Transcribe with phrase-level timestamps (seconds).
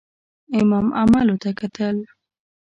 [0.59, 1.97] امام عملو ته کتل.